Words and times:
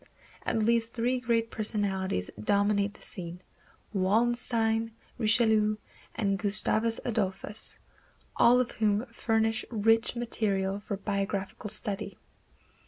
At 0.47 0.57
least 0.63 0.95
three 0.95 1.19
great 1.19 1.51
personalities 1.51 2.31
dominate 2.43 2.95
the 2.95 3.03
scene, 3.03 3.39
Wallenstein, 3.93 4.93
Richelieu 5.19 5.77
and 6.15 6.39
Gustavus 6.39 6.99
Adolphus, 7.05 7.77
all 8.35 8.59
of 8.59 8.71
whom 8.71 9.05
furnish 9.11 9.63
rich 9.69 10.15
material 10.15 10.79
for 10.79 10.97
biographical 10.97 11.69
study. 11.69 12.17